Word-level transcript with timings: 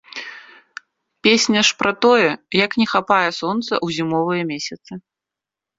Песня 1.23 1.61
ж 1.69 1.75
пра 1.81 1.91
тое, 2.07 2.31
як 2.65 2.71
не 2.83 2.87
хапае 2.95 3.29
сонца 3.41 3.69
ў 3.85 3.87
зімовыя 3.99 4.41
месяцы. 4.53 4.91